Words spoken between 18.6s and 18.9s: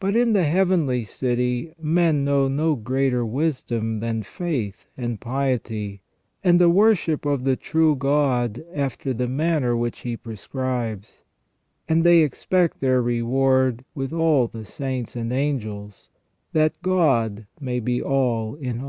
all".